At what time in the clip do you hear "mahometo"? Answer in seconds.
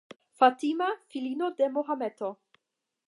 1.77-2.29